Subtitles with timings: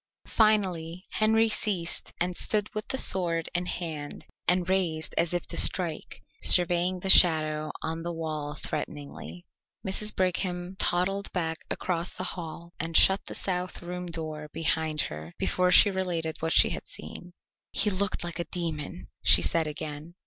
[0.25, 5.55] Finally Henry ceased and stood with the sword in hand and raised as if to
[5.55, 9.45] strike, surveying the shadow on the wall threateningly.
[9.85, 10.15] Mrs.
[10.15, 15.69] Brigham toddled back across the hall and shut the south room door behind her before
[15.69, 17.33] she related what she had seen.
[17.71, 20.15] "He looked like a demon!" she said again.